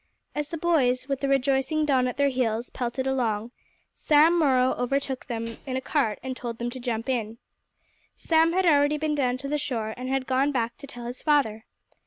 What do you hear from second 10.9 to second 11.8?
his father.